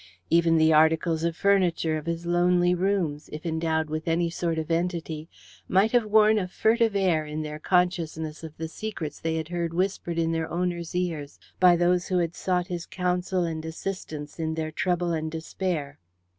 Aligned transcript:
Even 0.31 0.57
the 0.57 0.73
articles 0.73 1.23
of 1.23 1.35
furniture 1.37 1.95
of 1.95 2.07
his 2.07 2.25
lonely 2.25 2.73
rooms, 2.73 3.29
if 3.31 3.45
endowed 3.45 3.87
with 3.87 4.07
any 4.07 4.31
sort 4.31 4.57
of 4.57 4.71
entity, 4.71 5.29
might 5.67 5.91
have 5.91 6.05
worn 6.07 6.39
a 6.39 6.47
furtive 6.47 6.95
air 6.95 7.23
in 7.27 7.43
their 7.43 7.59
consciousness 7.59 8.43
of 8.43 8.57
the 8.57 8.67
secrets 8.67 9.19
they 9.19 9.35
had 9.35 9.49
heard 9.49 9.75
whispered 9.75 10.17
in 10.17 10.31
their 10.31 10.49
owner's 10.51 10.95
ears 10.95 11.37
by 11.59 11.75
those 11.75 12.07
who 12.07 12.17
had 12.17 12.33
sought 12.33 12.65
his 12.65 12.87
counsel 12.87 13.43
and 13.43 13.63
assistance 13.63 14.39
in 14.39 14.55
their 14.55 14.71
trouble 14.71 15.11
and 15.11 15.29
despair. 15.31 15.99